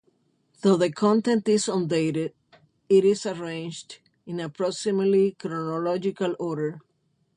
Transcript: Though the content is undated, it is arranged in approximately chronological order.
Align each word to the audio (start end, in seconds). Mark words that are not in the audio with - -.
Though 0.63 0.77
the 0.77 0.91
content 0.91 1.47
is 1.47 1.69
undated, 1.69 2.33
it 2.89 3.05
is 3.05 3.23
arranged 3.23 3.99
in 4.25 4.39
approximately 4.39 5.33
chronological 5.33 6.35
order. 6.39 6.79